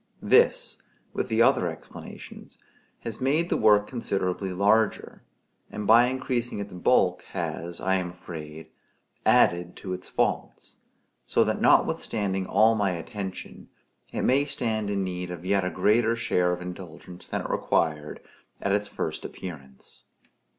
This, 0.23 0.79
with 1.13 1.27
the 1.27 1.43
other 1.43 1.67
explanations, 1.67 2.57
has 3.01 3.21
made 3.21 3.49
the 3.49 3.55
work 3.55 3.85
considerably 3.85 4.51
larger; 4.51 5.21
and 5.69 5.85
by 5.85 6.05
increasing 6.07 6.57
its 6.57 6.73
bulk 6.73 7.21
has, 7.33 7.79
I 7.79 7.97
am 7.97 8.09
afraid, 8.09 8.71
added 9.27 9.75
to 9.75 9.93
its 9.93 10.09
faults; 10.09 10.77
so 11.27 11.43
that 11.43 11.61
notwithstanding 11.61 12.47
all 12.47 12.73
my 12.73 12.89
attention, 12.89 13.69
it 14.11 14.23
may 14.23 14.43
stand 14.43 14.89
in 14.89 15.03
need 15.03 15.29
of 15.29 15.43
a 15.43 15.47
yet 15.47 15.71
greater 15.75 16.15
share 16.15 16.51
of 16.51 16.63
indulgence 16.63 17.27
than 17.27 17.41
it 17.41 17.49
required 17.51 18.21
at 18.59 18.71
its 18.71 18.87
first 18.87 19.23
appearance. 19.23 20.05